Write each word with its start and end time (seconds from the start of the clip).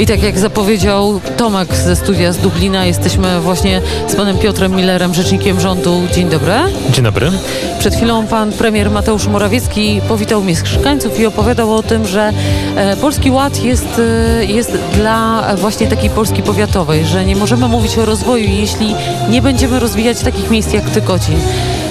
I 0.00 0.06
tak 0.06 0.22
jak 0.22 0.38
zapowiedział 0.38 1.20
Tomek 1.36 1.74
ze 1.74 1.96
studia 1.96 2.32
z 2.32 2.38
Dublina, 2.38 2.86
jesteśmy 2.86 3.40
właśnie 3.40 3.82
z 4.08 4.16
panem 4.16 4.38
Piotrem 4.38 4.76
Millerem, 4.76 5.14
rzecznikiem 5.14 5.60
rządu. 5.60 6.02
Dzień 6.14 6.28
dobry. 6.28 6.52
Dzień 6.90 7.04
dobry. 7.04 7.30
Przed 7.78 7.94
chwilą 7.94 8.26
pan 8.26 8.52
premier 8.52 8.90
Mateusz 8.90 9.26
Morawiecki 9.26 10.00
powitał 10.08 10.44
mieszkańców 10.44 11.20
i 11.20 11.26
opowiadał 11.26 11.74
o 11.74 11.82
tym, 11.82 12.06
że 12.06 12.32
e, 12.76 12.96
Polski 12.96 13.30
Ład 13.30 13.62
jest, 13.64 14.00
e, 14.40 14.44
jest 14.44 14.72
dla 14.94 15.44
właśnie 15.56 15.86
takiej 15.86 16.10
Polski 16.10 16.42
powiatowej, 16.42 17.04
że 17.04 17.24
nie 17.24 17.36
możemy 17.36 17.68
mówić 17.68 17.98
o 17.98 18.04
rozwoju, 18.04 18.44
jeśli 18.48 18.94
nie 19.30 19.42
będziemy 19.42 19.80
rozwijać 19.80 20.20
takich 20.20 20.50
miejsc 20.50 20.72
jak 20.72 20.90
Tykocin. 20.90 21.36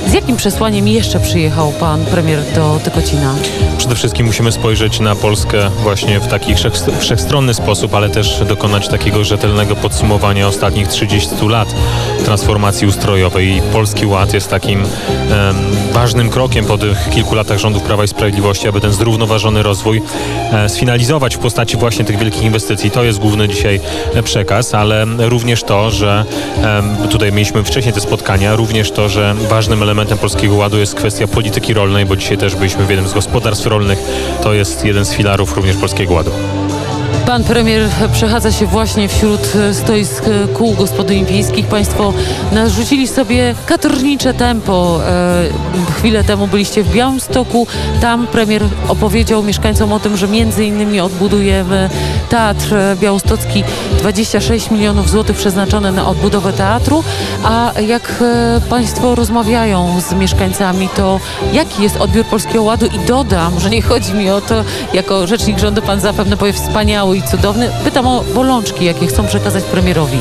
Z 0.08 0.14
jakim 0.14 0.38
przesłaniem 0.38 0.88
jeszcze 0.88 1.20
przyjechał 1.20 1.72
pan 1.72 2.06
premier 2.06 2.40
do 2.56 2.80
Tykocina? 2.84 3.36
Przede 3.78 3.96
wszystkim 3.96 4.26
musimy 4.26 4.52
spojrzeć 4.52 5.00
na 5.00 5.16
Polskę 5.16 5.70
właśnie 5.84 6.20
w 6.20 6.28
taki 6.28 6.56
wszech- 6.56 7.00
wszechstronny 7.00 7.54
sposób, 7.54 7.94
ale 7.94 8.10
też 8.10 8.44
dokonać 8.48 8.88
takiego 8.88 9.24
rzetelnego 9.24 9.76
podsumowania 9.76 10.48
ostatnich 10.48 10.88
30 10.88 11.48
lat 11.48 11.76
transformacji 12.26 12.88
ustrojowej. 12.88 13.62
Polski 13.74 14.06
Ład 14.06 14.34
jest 14.34 14.50
takim 14.50 14.84
ważnym 15.94 16.30
krokiem 16.30 16.66
po 16.66 16.78
tych 16.78 17.10
kilku 17.10 17.36
latach 17.36 17.58
rządów 17.58 17.84
Prawa 17.84 18.04
i 18.04 18.08
Sprawiedliwości, 18.08 18.68
aby 18.68 18.82
ten 18.82 18.92
zrównoważony 18.92 19.64
rozwój 19.64 20.02
e, 20.52 20.70
sfinalizować 20.70 21.36
w 21.36 21.40
postaci 21.40 21.78
właśnie 21.78 22.06
tych 22.06 22.20
wielkich 22.20 22.44
inwestycji. 22.44 22.92
To 22.92 23.04
jest 23.04 23.20
główny 23.20 23.48
dzisiaj 23.48 23.82
e, 24.14 24.24
przekaz, 24.24 24.74
ale 24.74 25.06
również 25.18 25.64
to, 25.64 25.92
że 25.92 26.26
em, 26.64 27.08
tutaj 27.10 27.32
mieliśmy 27.32 27.64
wcześniej 27.64 27.94
te 27.94 28.02
spotkania, 28.02 28.56
również 28.56 28.92
to, 28.92 29.10
że 29.10 29.36
ważnym 29.50 29.84
elementem 29.84 30.18
Polskiego 30.18 30.56
Ładu 30.56 30.78
jest 30.78 30.96
kwestia 30.96 31.28
polityki 31.28 31.74
rolnej, 31.74 32.06
bo 32.06 32.16
dzisiaj 32.16 32.38
też 32.38 32.56
byliśmy 32.56 32.86
w 32.86 32.90
jednym 32.90 33.10
z 33.10 33.14
gospodarstw 33.14 33.66
rolnych. 33.66 34.00
To 34.44 34.54
jest 34.54 34.86
jeden 34.86 35.06
z 35.06 35.14
filarów 35.14 35.56
również 35.56 35.76
Polskiego 35.76 36.14
Ładu. 36.14 36.32
Pan 37.26 37.44
premier 37.44 37.82
przechadza 38.14 38.52
się 38.52 38.66
właśnie 38.66 39.08
wśród 39.08 39.56
e, 39.56 39.74
stoisk 39.74 40.24
e, 40.28 40.48
kół 40.48 40.74
gospodyń 40.74 41.26
wiejskich. 41.26 41.68
Państwo 41.68 42.14
narzucili 42.52 43.08
sobie 43.08 43.56
katornicze 43.66 44.34
tempo. 44.34 45.00
E, 45.08 45.96
Chwilę 45.98 46.24
temu 46.24 46.48
byliście 46.48 46.84
w 46.84 46.94
Białymstoku. 46.94 47.68
Tam 48.02 48.28
premier 48.28 48.64
opowiedział 48.88 49.44
mieszkańcom 49.44 49.94
o 49.94 50.00
tym, 50.00 50.18
że 50.18 50.28
między 50.28 50.66
innymi 50.66 51.00
odbudujemy 51.00 51.90
Teatr 52.30 52.76
Białostocki. 53.02 53.64
26 54.00 54.72
milionów 54.72 55.10
złotych 55.10 55.38
przeznaczone 55.38 55.92
na 55.92 56.08
odbudowę 56.08 56.54
teatru. 56.54 57.04
A 57.44 57.72
jak 57.88 58.24
Państwo 58.70 59.16
rozmawiają 59.16 60.02
z 60.02 60.14
mieszkańcami, 60.14 60.90
to 60.96 61.20
jaki 61.54 61.84
jest 61.84 61.98
odbiór 61.98 62.26
Polskiego 62.26 62.64
Ładu? 62.64 62.86
I 62.86 63.00
dodam, 63.00 63.60
że 63.60 63.70
nie 63.70 63.82
chodzi 63.82 64.14
mi 64.14 64.30
o 64.30 64.42
to, 64.42 64.64
jako 64.94 65.28
rzecznik 65.28 65.60
rządu 65.60 65.82
Pan 65.82 66.00
zapewne 66.00 66.38
powie 66.38 66.54
wspaniały 66.54 67.05
i 67.14 67.22
cudowny. 67.24 67.70
Pytam 67.84 68.08
o 68.08 68.24
bolączki, 68.36 68.86
jakie 68.86 69.08
chcą 69.08 69.28
przekazać 69.28 69.64
premierowi. 69.64 70.18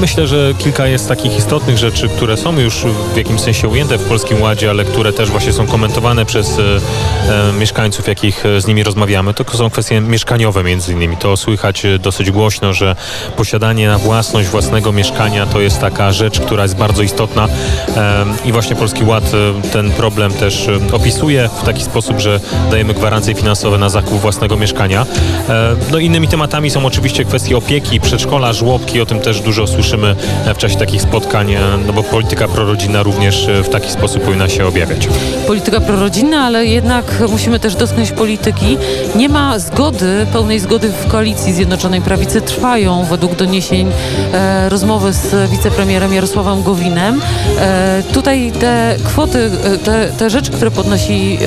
Myślę, 0.00 0.26
że 0.26 0.54
kilka 0.58 0.86
jest 0.86 1.08
takich 1.08 1.38
istotnych 1.38 1.78
rzeczy, 1.78 2.08
które 2.08 2.36
są 2.36 2.58
już 2.58 2.84
w 3.14 3.16
jakimś 3.16 3.40
sensie 3.40 3.68
ujęte 3.68 3.98
w 3.98 4.04
Polskim 4.04 4.42
Ładzie, 4.42 4.70
ale 4.70 4.84
które 4.84 5.12
też 5.12 5.30
właśnie 5.30 5.52
są 5.52 5.66
komentowane 5.66 6.24
przez 6.24 6.58
e, 6.58 6.62
e, 6.62 7.52
mieszkańców, 7.52 8.08
jakich 8.08 8.46
e, 8.46 8.60
z 8.60 8.66
nimi 8.66 8.82
rozmawiamy. 8.82 9.34
To 9.34 9.56
są 9.56 9.70
kwestie 9.70 10.00
mieszkaniowe 10.00 10.64
między 10.64 10.92
innymi. 10.92 11.16
To 11.16 11.36
słychać 11.36 11.84
e, 11.84 11.98
dosyć 11.98 12.30
głośno, 12.30 12.72
że 12.72 12.96
posiadanie 13.36 13.88
na 13.88 13.98
własność 13.98 14.48
własnego 14.48 14.92
mieszkania 14.92 15.46
to 15.46 15.60
jest 15.60 15.80
taka 15.80 16.12
rzecz, 16.12 16.40
która 16.40 16.62
jest 16.62 16.76
bardzo 16.76 17.02
istotna 17.02 17.48
e, 17.96 18.24
i 18.44 18.52
właśnie 18.52 18.76
Polski 18.76 19.04
Ład 19.04 19.24
ten 19.72 19.90
problem 19.90 20.32
też 20.32 20.66
opisuje 20.92 21.48
w 21.62 21.64
taki 21.64 21.82
sposób, 21.82 22.20
że 22.20 22.40
dajemy 22.70 22.94
gwarancje 22.94 23.34
finansowe 23.34 23.78
na 23.78 23.88
zakup 23.88 24.20
własnego 24.20 24.56
mieszkania. 24.56 25.06
E, 25.48 25.76
No 25.92 25.98
innymi 25.98 26.21
tematami 26.28 26.70
są 26.70 26.86
oczywiście 26.86 27.24
kwestie 27.24 27.56
opieki, 27.56 28.00
przedszkola, 28.00 28.52
żłobki, 28.52 29.00
o 29.00 29.06
tym 29.06 29.20
też 29.20 29.40
dużo 29.40 29.66
słyszymy 29.66 30.16
e, 30.46 30.54
w 30.54 30.58
czasie 30.58 30.76
takich 30.76 31.02
spotkań, 31.02 31.52
e, 31.52 31.60
no 31.86 31.92
bo 31.92 32.02
polityka 32.02 32.48
prorodzinna 32.48 33.02
również 33.02 33.48
e, 33.48 33.62
w 33.62 33.68
taki 33.68 33.90
sposób 33.90 34.22
powinna 34.22 34.48
się 34.48 34.66
objawiać. 34.66 35.08
Polityka 35.46 35.80
prorodzinna, 35.80 36.44
ale 36.44 36.66
jednak 36.66 37.04
musimy 37.30 37.60
też 37.60 37.74
dotknąć 37.74 38.12
polityki. 38.12 38.78
Nie 39.14 39.28
ma 39.28 39.58
zgody, 39.58 40.26
pełnej 40.32 40.60
zgody 40.60 40.92
w 40.92 41.06
koalicji 41.08 41.52
Zjednoczonej 41.52 42.00
Prawicy. 42.00 42.40
Trwają 42.40 43.04
według 43.04 43.36
doniesień 43.36 43.90
e, 44.32 44.68
rozmowy 44.68 45.12
z 45.12 45.50
wicepremierem 45.50 46.14
Jarosławem 46.14 46.62
Gowinem. 46.62 47.20
E, 47.58 48.02
tutaj 48.12 48.52
te 48.60 48.96
kwoty, 49.04 49.50
te, 49.84 50.08
te 50.18 50.30
rzeczy, 50.30 50.52
które 50.52 50.70
podnosi 50.70 51.38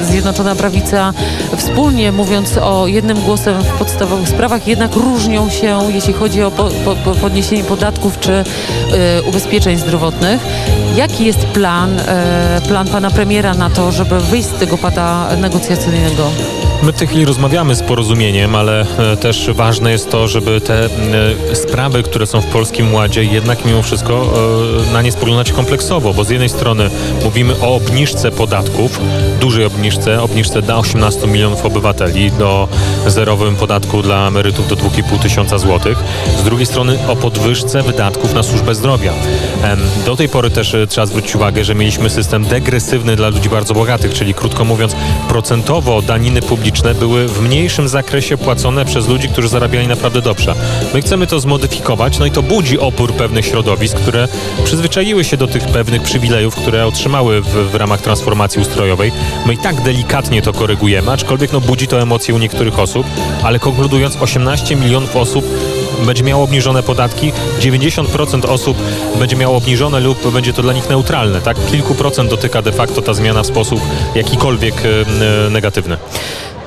e, 0.00 0.04
Zjednoczona 0.04 0.54
Prawica 0.54 1.12
wspólnie, 1.56 2.12
mówiąc 2.12 2.58
o 2.58 2.86
jednym 2.86 3.20
głosem 3.20 3.45
w 3.54 3.78
podstawowych 3.78 4.28
sprawach, 4.28 4.68
jednak 4.68 4.94
różnią 4.96 5.50
się, 5.50 5.78
jeśli 5.88 6.12
chodzi 6.12 6.42
o 6.42 6.50
po, 6.50 6.68
po, 6.84 6.96
po 6.96 7.10
podniesienie 7.10 7.64
podatków 7.64 8.20
czy 8.20 8.32
e, 8.32 8.44
ubezpieczeń 9.22 9.78
zdrowotnych. 9.78 10.40
Jaki 10.96 11.24
jest 11.24 11.46
plan, 11.46 12.00
e, 12.00 12.60
plan 12.68 12.88
pana 12.88 13.10
premiera 13.10 13.54
na 13.54 13.70
to, 13.70 13.92
żeby 13.92 14.20
wyjść 14.20 14.48
z 14.48 14.52
tego 14.52 14.78
pada 14.78 15.36
negocjacyjnego? 15.36 16.30
My 16.82 16.92
w 16.92 16.96
tej 16.96 17.08
chwili 17.08 17.24
rozmawiamy 17.24 17.74
z 17.74 17.82
porozumieniem, 17.82 18.54
ale 18.54 18.86
e, 19.12 19.16
też 19.16 19.50
ważne 19.50 19.92
jest 19.92 20.10
to, 20.10 20.28
żeby 20.28 20.60
te 20.60 20.84
e, 20.84 21.56
sprawy, 21.56 22.02
które 22.02 22.26
są 22.26 22.40
w 22.40 22.46
Polskim 22.46 22.94
Ładzie, 22.94 23.24
jednak 23.24 23.64
mimo 23.64 23.82
wszystko 23.82 24.32
e, 24.88 24.92
na 24.92 25.02
nie 25.02 25.12
spoglądać 25.12 25.52
kompleksowo, 25.52 26.14
bo 26.14 26.24
z 26.24 26.30
jednej 26.30 26.48
strony 26.48 26.90
mówimy 27.24 27.60
o 27.60 27.74
obniżce 27.74 28.30
podatków, 28.30 29.00
dużej 29.40 29.64
obniżce, 29.64 30.22
obniżce 30.22 30.62
dla 30.62 30.76
18 30.76 31.26
milionów 31.26 31.64
obywateli, 31.64 32.30
do 32.30 32.68
zerowym 33.06 33.56
podatku 33.56 34.02
dla 34.02 34.28
emerytów 34.28 34.68
do 34.68 34.76
2,5 34.76 35.18
tysiąca 35.18 35.58
złotych. 35.58 35.98
Z 36.40 36.42
drugiej 36.42 36.66
strony 36.66 36.98
o 37.08 37.16
podwyżce 37.16 37.82
wydatków 37.82 38.34
na 38.34 38.42
służbę 38.42 38.74
zdrowia. 38.74 39.12
Do 40.06 40.16
tej 40.16 40.28
pory 40.28 40.50
też 40.50 40.76
trzeba 40.88 41.06
zwrócić 41.06 41.36
uwagę, 41.36 41.64
że 41.64 41.74
mieliśmy 41.74 42.10
system 42.10 42.44
degresywny 42.44 43.16
dla 43.16 43.28
ludzi 43.28 43.48
bardzo 43.48 43.74
bogatych, 43.74 44.14
czyli 44.14 44.34
krótko 44.34 44.64
mówiąc, 44.64 44.96
procentowo 45.28 46.02
daniny 46.02 46.42
publiczne 46.42 46.65
były 46.94 47.28
w 47.28 47.40
mniejszym 47.40 47.88
zakresie 47.88 48.36
płacone 48.36 48.84
przez 48.84 49.08
ludzi, 49.08 49.28
którzy 49.28 49.48
zarabiali 49.48 49.88
naprawdę 49.88 50.22
dobrze. 50.22 50.54
My 50.94 51.00
chcemy 51.00 51.26
to 51.26 51.40
zmodyfikować, 51.40 52.18
no 52.18 52.26
i 52.26 52.30
to 52.30 52.42
budzi 52.42 52.78
opór 52.78 53.12
pewnych 53.12 53.46
środowisk, 53.46 53.96
które 53.96 54.28
przyzwyczaiły 54.64 55.24
się 55.24 55.36
do 55.36 55.46
tych 55.46 55.66
pewnych 55.66 56.02
przywilejów, 56.02 56.54
które 56.54 56.86
otrzymały 56.86 57.40
w, 57.40 57.46
w 57.46 57.74
ramach 57.74 58.00
transformacji 58.00 58.62
ustrojowej. 58.62 59.12
My 59.46 59.54
i 59.54 59.58
tak 59.58 59.80
delikatnie 59.80 60.42
to 60.42 60.52
korygujemy, 60.52 61.12
aczkolwiek 61.12 61.52
no, 61.52 61.60
budzi 61.60 61.86
to 61.86 62.02
emocje 62.02 62.34
u 62.34 62.38
niektórych 62.38 62.78
osób, 62.78 63.06
ale 63.42 63.58
konkludując, 63.58 64.16
18 64.16 64.76
milionów 64.76 65.16
osób 65.16 65.44
będzie 66.06 66.24
miało 66.24 66.44
obniżone 66.44 66.82
podatki, 66.82 67.32
90% 67.60 68.46
osób 68.46 68.76
będzie 69.18 69.36
miało 69.36 69.56
obniżone 69.56 70.00
lub 70.00 70.32
będzie 70.32 70.52
to 70.52 70.62
dla 70.62 70.72
nich 70.72 70.88
neutralne. 70.88 71.40
Tak? 71.40 71.56
Kilku 71.70 71.94
procent 71.94 72.30
dotyka 72.30 72.62
de 72.62 72.72
facto 72.72 73.02
ta 73.02 73.14
zmiana 73.14 73.42
w 73.42 73.46
sposób 73.46 73.80
jakikolwiek 74.14 74.74
e, 74.84 75.50
negatywny. 75.50 75.96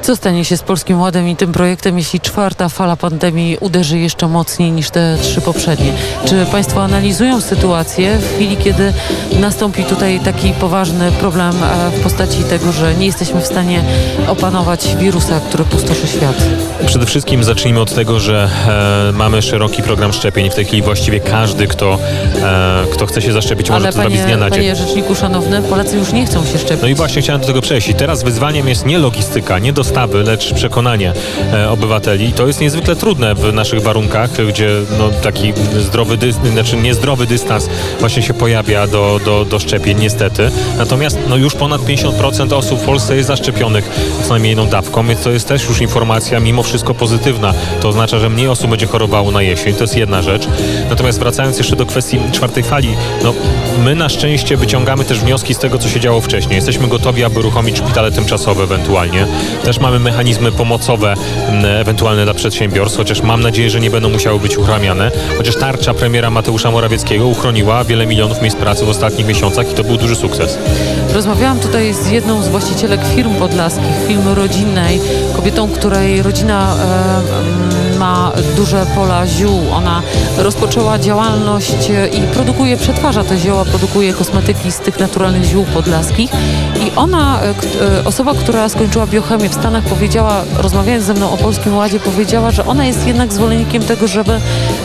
Co 0.09 0.15
stanie 0.15 0.45
się 0.45 0.57
z 0.57 0.61
Polskim 0.61 1.01
Ładem 1.01 1.29
i 1.29 1.35
tym 1.35 1.51
projektem, 1.51 1.97
jeśli 1.97 2.19
czwarta 2.19 2.69
fala 2.69 2.95
pandemii 2.95 3.57
uderzy 3.59 3.99
jeszcze 3.99 4.27
mocniej 4.27 4.71
niż 4.71 4.89
te 4.89 5.17
trzy 5.21 5.41
poprzednie? 5.41 5.93
Czy 6.25 6.45
Państwo 6.45 6.83
analizują 6.83 7.41
sytuację 7.41 8.17
w 8.17 8.35
chwili, 8.35 8.57
kiedy 8.57 8.93
nastąpi 9.39 9.83
tutaj 9.83 10.19
taki 10.19 10.51
poważny 10.51 11.11
problem 11.11 11.53
w 11.97 12.03
postaci 12.03 12.43
tego, 12.43 12.71
że 12.71 12.95
nie 12.95 13.05
jesteśmy 13.05 13.41
w 13.41 13.45
stanie 13.45 13.81
opanować 14.27 14.95
wirusa, 14.99 15.39
który 15.39 15.63
pustoszy 15.63 16.07
świat? 16.07 16.35
Przede 16.85 17.05
wszystkim 17.05 17.43
zacznijmy 17.43 17.79
od 17.79 17.93
tego, 17.93 18.19
że 18.19 18.49
e, 19.09 19.11
mamy 19.17 19.41
szeroki 19.41 19.83
program 19.83 20.13
szczepień. 20.13 20.49
W 20.49 20.55
tej 20.55 20.65
chwili 20.65 20.81
właściwie 20.81 21.19
każdy, 21.19 21.67
kto, 21.67 21.99
e, 22.43 22.85
kto 22.93 23.05
chce 23.05 23.21
się 23.21 23.31
zaszczepić, 23.31 23.69
może 23.69 23.85
Ale 23.85 23.93
to 23.93 24.01
zrobić 24.01 24.19
z 24.19 24.21
panie, 24.21 24.35
dnia 24.35 24.45
na 24.45 24.49
dzień. 24.49 24.59
panie 24.59 24.75
Rzeczniku 24.75 25.15
Szanowny, 25.15 25.61
Polacy 25.61 25.97
już 25.97 26.11
nie 26.11 26.25
chcą 26.25 26.45
się 26.45 26.57
szczepić. 26.57 26.81
No 26.81 26.87
i 26.87 26.95
właśnie 26.95 27.21
chciałem 27.21 27.41
do 27.41 27.47
tego 27.47 27.61
przejść. 27.61 27.89
I 27.89 27.93
teraz 27.93 28.23
wyzwaniem 28.23 28.67
jest 28.69 28.85
nie 28.85 28.99
logistyka, 28.99 29.59
nie 29.59 29.73
dostawy, 29.99 30.23
lecz 30.23 30.53
przekonanie 30.53 31.13
e, 31.53 31.69
obywateli. 31.69 32.33
To 32.33 32.47
jest 32.47 32.61
niezwykle 32.61 32.95
trudne 32.95 33.35
w 33.35 33.53
naszych 33.53 33.81
warunkach, 33.81 34.29
gdzie 34.47 34.69
no, 34.99 35.09
taki 35.23 35.53
zdrowy, 35.79 36.17
dys- 36.17 36.51
znaczy 36.51 36.77
niezdrowy 36.77 37.25
dystans 37.25 37.69
właśnie 37.99 38.23
się 38.23 38.33
pojawia 38.33 38.87
do, 38.87 39.19
do, 39.25 39.45
do 39.45 39.59
szczepień, 39.59 39.99
niestety. 39.99 40.51
Natomiast 40.77 41.17
no, 41.29 41.37
już 41.37 41.55
ponad 41.55 41.81
50% 41.81 42.53
osób 42.53 42.79
w 42.79 42.85
Polsce 42.85 43.15
jest 43.15 43.27
zaszczepionych 43.27 43.89
co 44.23 44.29
najmniej 44.29 44.49
jedną 44.49 44.67
dawką, 44.67 45.07
więc 45.07 45.21
to 45.21 45.31
jest 45.31 45.47
też 45.47 45.69
już 45.69 45.81
informacja 45.81 46.39
mimo 46.39 46.63
wszystko 46.63 46.93
pozytywna. 46.93 47.53
To 47.81 47.89
oznacza, 47.89 48.19
że 48.19 48.29
mniej 48.29 48.47
osób 48.47 48.69
będzie 48.69 48.87
chorowało 48.87 49.31
na 49.31 49.41
jesień, 49.41 49.73
to 49.73 49.83
jest 49.83 49.97
jedna 49.97 50.21
rzecz. 50.21 50.47
Natomiast 50.89 51.19
wracając 51.19 51.57
jeszcze 51.57 51.75
do 51.75 51.85
kwestii 51.85 52.19
czwartej 52.31 52.63
fali, 52.63 52.95
no, 53.23 53.33
my 53.83 53.95
na 53.95 54.09
szczęście 54.09 54.57
wyciągamy 54.57 55.05
też 55.05 55.19
wnioski 55.19 55.53
z 55.53 55.57
tego, 55.57 55.77
co 55.77 55.89
się 55.89 55.99
działo 55.99 56.21
wcześniej. 56.21 56.55
Jesteśmy 56.55 56.87
gotowi, 56.87 57.23
aby 57.23 57.39
uruchomić 57.39 57.77
szpitale 57.77 58.11
tymczasowe 58.11 58.63
ewentualnie. 58.63 59.27
Też 59.63 59.78
mamy 59.81 59.99
mechanizmy 59.99 60.51
pomocowe 60.51 61.13
m, 61.49 61.65
ewentualne 61.65 62.23
dla 62.23 62.33
przedsiębiorstw, 62.33 62.97
chociaż 62.97 63.21
mam 63.21 63.41
nadzieję, 63.41 63.69
że 63.69 63.79
nie 63.79 63.89
będą 63.89 64.09
musiały 64.09 64.39
być 64.39 64.57
uruchamiane. 64.57 65.11
Chociaż 65.37 65.55
tarcza 65.55 65.93
premiera 65.93 66.29
Mateusza 66.29 66.71
Morawieckiego 66.71 67.27
uchroniła 67.27 67.83
wiele 67.83 68.05
milionów 68.05 68.41
miejsc 68.41 68.57
pracy 68.57 68.85
w 68.85 68.89
ostatnich 68.89 69.27
miesiącach 69.27 69.71
i 69.71 69.73
to 69.73 69.83
był 69.83 69.97
duży 69.97 70.15
sukces. 70.15 70.57
Rozmawiałam 71.13 71.59
tutaj 71.59 71.93
z 71.93 72.11
jedną 72.11 72.41
z 72.41 72.47
właścicielek 72.47 72.99
firm 73.15 73.35
podlaskich, 73.35 74.07
firmy 74.07 74.35
rodzinnej, 74.35 75.01
kobietą, 75.35 75.69
której 75.69 76.23
rodzina 76.23 76.75
e, 76.75 77.39
mm, 77.39 77.88
ma 77.99 78.31
duże 78.55 78.85
pola 78.95 79.27
ziół. 79.27 79.61
Ona 79.73 80.01
rozpoczęła 80.37 80.99
działalność 80.99 81.89
e, 81.89 82.07
i 82.07 82.21
produkuje, 82.21 82.77
przetwarza 82.77 83.23
te 83.23 83.37
zioła, 83.37 83.65
produkuje 83.65 84.13
kosmetyki 84.13 84.71
z 84.71 84.79
tych 84.79 84.99
naturalnych 84.99 85.43
ziół 85.43 85.65
podlaskich. 85.65 86.31
I 86.87 86.91
ona, 86.95 87.39
e, 87.41 87.49
e, 87.49 88.05
osoba, 88.05 88.33
która 88.33 88.69
skończyła 88.69 89.07
biochemię 89.07 89.49
w 89.49 89.53
Stanach, 89.53 89.83
powiedziała, 89.83 90.43
rozmawiając 90.57 91.05
ze 91.05 91.13
mną 91.13 91.31
o 91.31 91.37
Polskim 91.37 91.77
Ładzie, 91.77 91.99
powiedziała, 91.99 92.51
że 92.51 92.65
ona 92.65 92.85
jest 92.85 93.07
jednak 93.07 93.33
zwolennikiem 93.33 93.83
tego, 93.83 94.07
żeby 94.07 94.39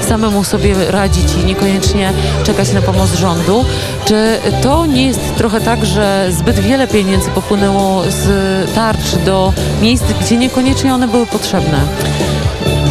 samemu 0.09 0.45
sobie 0.45 0.75
radzić 0.91 1.35
i 1.43 1.45
niekoniecznie 1.45 2.13
czekać 2.45 2.73
na 2.73 2.83
pomoc 2.83 3.15
rządu. 3.15 3.65
Czy 4.05 4.39
to 4.63 4.87
nie 4.87 5.07
jest 5.07 5.37
trochę 5.37 5.61
tak, 5.61 5.87
że 5.87 6.29
zbyt 6.31 6.61
wiele 6.61 6.89
pieniędzy 6.89 7.31
popłynęło 7.31 8.03
z 8.09 8.25
tarcz 8.75 9.17
do 9.25 9.53
miejsc, 9.83 10.05
gdzie 10.21 10.37
niekoniecznie 10.37 10.95
one 10.95 11.09
były 11.09 11.27
potrzebne? 11.27 11.81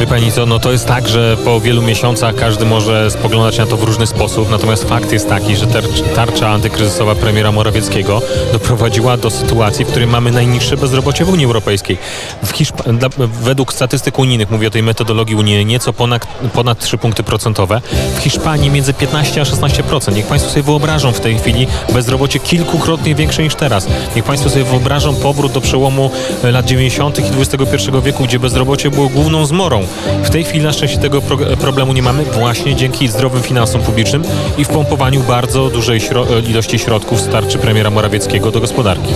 Wie 0.04 0.08
pani 0.08 0.32
co, 0.32 0.46
no 0.46 0.60
to 0.60 0.72
jest 0.72 0.86
tak, 0.88 1.08
że 1.08 1.38
po 1.46 1.60
wielu 1.60 1.82
miesiącach 1.82 2.36
każdy 2.36 2.66
może 2.66 3.12
spoglądać 3.12 3.58
na 3.58 3.66
to 3.66 3.78
w 3.78 3.84
różny 3.84 4.08
sposób, 4.08 4.52
natomiast 4.52 4.90
fakt 4.90 5.12
jest 5.12 5.30
taki, 5.30 5.56
że 5.56 5.68
tarcz, 5.68 6.02
tarcza 6.16 6.50
antykryzysowa 6.50 7.16
premiera 7.16 7.52
Morawieckiego 7.52 8.22
doprowadziła 8.54 9.18
do 9.18 9.30
sytuacji, 9.30 9.86
w 9.86 9.88
której 9.88 10.08
mamy 10.08 10.32
najniższe 10.32 10.78
bezrobocie 10.78 11.26
w 11.26 11.30
Unii 11.30 11.46
Europejskiej. 11.46 11.98
W 12.44 12.54
dla- 12.94 13.10
według 13.42 13.74
statystyk 13.74 14.20
unijnych, 14.20 14.52
mówię 14.52 14.68
o 14.68 14.72
tej 14.72 14.84
metodologii 14.84 15.36
unijnej, 15.36 15.66
nieco 15.66 15.94
ponad, 15.94 16.28
ponad 16.54 16.80
3 16.80 16.98
punkty 16.98 17.24
procentowe. 17.24 17.82
W 18.16 18.20
Hiszpanii 18.20 18.70
między 18.70 18.94
15 18.94 19.42
a 19.42 19.44
16%. 19.44 20.16
Niech 20.16 20.26
Państwo 20.26 20.52
sobie 20.52 20.64
wyobrażą 20.64 21.12
w 21.12 21.20
tej 21.20 21.38
chwili 21.40 21.68
bezrobocie 21.94 22.40
kilkukrotnie 22.40 23.16
większe 23.16 23.44
niż 23.44 23.56
teraz. 23.56 23.88
Niech 24.16 24.26
Państwo 24.26 24.50
sobie 24.50 24.64
wyobrażą 24.64 25.16
powrót 25.16 25.52
do 25.52 25.62
przełomu 25.62 26.12
lat 26.44 26.66
90. 26.66 27.20
i 27.20 27.24
XXI 27.42 27.92
wieku, 28.04 28.24
gdzie 28.24 28.40
bezrobocie 28.40 28.92
było 28.92 29.10
główną 29.10 29.46
zmorą. 29.46 29.88
W 30.24 30.30
tej 30.30 30.44
chwili 30.44 30.63
na 30.63 30.74
szczęście 30.74 30.98
tego 30.98 31.22
pro 31.22 31.38
problemu 31.38 31.94
nie 31.94 32.01
mamy 32.01 32.24
właśnie 32.24 32.75
dzięki 32.75 33.07
zdrowym 33.07 33.44
finansom 33.44 33.81
publicznym 33.81 34.24
i 34.57 34.66
wpompowaniu 34.66 35.22
bardzo 35.24 35.69
dużej 35.69 36.00
śro- 36.01 36.50
ilości 36.50 36.80
środków 36.80 37.22
z 37.22 37.28
tarczy 37.28 37.57
premiera 37.57 37.90
Morawieckiego 37.90 38.51
do 38.51 38.60
gospodarki. 38.60 39.13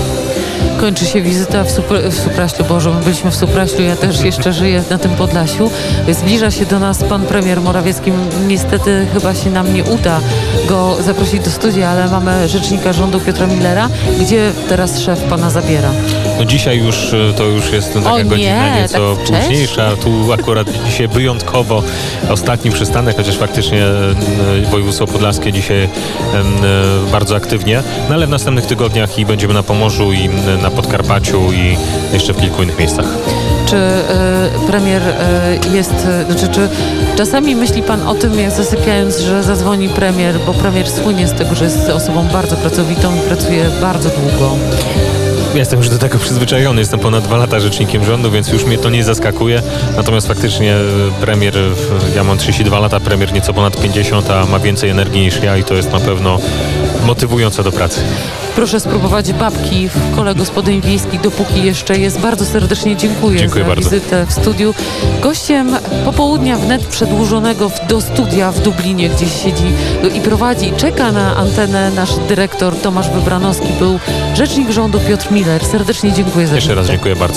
Kończy 0.79 1.06
się 1.06 1.21
wizyta 1.21 1.63
w, 1.63 1.68
Supr- 1.68 2.09
w 2.12 2.19
Supraślu, 2.19 2.65
Boże, 2.65 2.89
my 2.89 3.03
byliśmy 3.03 3.31
w 3.31 3.35
Supraślu, 3.35 3.83
ja 3.83 3.95
też 3.95 4.21
jeszcze 4.21 4.53
żyję 4.53 4.83
na 4.89 4.97
tym 4.97 5.12
Podlasiu. 5.12 5.71
Zbliża 6.12 6.51
się 6.51 6.65
do 6.65 6.80
nas 6.80 7.03
pan 7.03 7.21
premier 7.25 7.62
Morawiecki. 7.62 8.12
Niestety 8.47 9.07
chyba 9.13 9.35
się 9.35 9.50
nam 9.50 9.73
nie 9.73 9.83
uda 9.83 10.19
go 10.68 10.97
zaprosić 11.03 11.44
do 11.44 11.51
studia, 11.51 11.89
ale 11.89 12.07
mamy 12.07 12.47
rzecznika 12.47 12.94
rządu 12.94 13.19
Piotra 13.19 13.47
Millera. 13.47 13.89
Gdzie 14.21 14.51
teraz 14.69 15.00
szef 15.00 15.23
pana 15.23 15.50
zabiera? 15.50 15.89
No 16.38 16.45
dzisiaj 16.45 16.78
już 16.78 17.13
e, 17.13 17.34
to 17.38 17.44
już 17.44 17.72
jest 17.72 17.94
taka 17.94 18.13
O 18.13 18.18
nie, 18.18 18.25
godzina 18.25 18.75
nieco 18.81 19.16
tak 19.16 19.25
późniejsza. 19.25 19.95
Tu 19.95 20.34
akurat 20.34 20.68
dzisiaj 20.88 21.07
wyjątkowo 21.07 21.84
ostatni 22.30 22.72
przystanek, 22.72 23.18
chociaż 23.18 23.38
faktycznie 23.38 23.86
e, 23.86 24.72
województwo 24.72 25.07
podlaskie 25.07 25.54
dzisiaj 25.54 25.89
bardzo 27.12 27.36
aktywnie. 27.36 27.84
No 28.10 28.16
ale 28.16 28.28
w 28.28 28.30
następnych 28.30 28.66
tygodniach 28.66 29.19
i 29.19 29.25
będziemy 29.25 29.54
na 29.54 29.63
Pomorzu 29.63 30.13
i 30.13 30.30
na 30.62 30.72
Podkarpaciu 30.72 31.54
i 31.54 31.78
jeszcze 32.13 32.34
w 32.34 32.42
kilku 32.42 32.63
innych 32.63 32.80
miejscach. 32.80 33.06
Czy 33.66 33.75
e, 33.75 34.50
premier 34.68 35.01
e, 35.01 35.60
jest, 35.74 36.07
znaczy, 36.25 36.48
czy 36.48 36.69
czasami 37.16 37.56
myśli 37.56 37.81
pan 37.81 38.07
o 38.07 38.16
tym, 38.16 38.40
jak 38.40 38.51
zasypiając, 38.51 39.19
że 39.19 39.44
zadzwoni 39.44 39.90
premier, 39.90 40.36
bo 40.45 40.54
premier 40.54 40.90
słynie 40.90 41.28
z 41.28 41.33
tego, 41.33 41.56
że 41.56 41.66
jest 41.66 41.90
osobą 41.90 42.28
bardzo 42.28 42.56
pracowitą 42.56 43.16
i 43.16 43.19
pracuje 43.19 43.66
bardzo 43.81 44.10
długo. 44.10 44.57
Jestem 45.57 45.80
już 45.80 45.89
do 45.89 45.98
tego 45.98 46.18
przyzwyczajony, 46.18 46.81
jestem 46.81 47.00
ponad 47.00 47.24
dwa 47.24 47.38
lata 47.38 47.59
rzecznikiem 47.59 48.06
rządu, 48.06 48.31
więc 48.31 48.48
już 48.48 48.65
mnie 48.65 48.77
to 48.77 48.89
nie 48.89 49.04
zaskakuje. 49.04 49.62
Natomiast 49.95 50.27
faktycznie 50.27 50.75
e, 50.75 50.81
premier, 51.21 51.57
e, 51.57 51.62
ja 52.15 52.24
mam 52.24 52.38
32 52.38 52.80
lata, 52.80 53.00
premier 53.00 53.33
nieco 53.33 53.54
ponad 53.54 53.81
50, 53.81 54.30
a 54.30 54.45
ma 54.45 54.59
więcej 54.59 54.89
energii 54.89 55.21
niż 55.21 55.44
ja 55.44 55.57
i 55.57 55.63
to 55.63 55.74
jest 55.74 55.92
na 55.92 56.00
pewno 56.00 56.39
motywujące 57.06 57.63
do 57.63 57.71
pracy. 57.71 58.01
Proszę 58.57 58.80
spróbować 58.80 59.33
babki 59.33 59.89
w 59.89 60.15
kole 60.15 60.36
gospodyń 60.36 60.81
wiejskich, 60.81 61.21
dopóki 61.21 61.63
jeszcze 61.63 61.98
jest. 61.98 62.19
Bardzo 62.19 62.45
serdecznie 62.45 62.95
dziękuję, 62.95 63.39
Dziękuję 63.39 63.63
za 63.63 63.69
bardzo. 63.69 63.89
wizytę 63.89 64.25
w 64.25 64.33
studiu. 64.33 64.74
Gościem 65.21 65.75
popołudnia 66.06 66.57
wnet 66.57 66.86
przedłużonego 66.86 67.71
do 67.89 68.01
studia 68.01 68.51
w 68.51 68.59
Dublinie, 68.59 69.09
gdzie 69.09 69.30
siedzi 69.30 69.71
i 70.15 70.21
prowadzi, 70.21 70.71
czeka 70.77 71.12
na 71.12 71.36
antenę 71.36 71.92
nasz 71.92 72.15
dyrektor 72.27 72.75
Tomasz 72.75 73.09
Wybranowski, 73.09 73.68
był 73.80 74.00
rzecznik 74.36 74.71
rządu 74.71 75.00
Piotr 75.00 75.31
Miller. 75.31 75.65
Serdecznie 75.65 76.12
dziękuję 76.12 76.48
za 76.48 76.56
Jeszcze 76.56 76.75
raz 76.75 76.77
wizytę. 76.86 76.94
dziękuję 76.98 77.15
bardzo. 77.15 77.36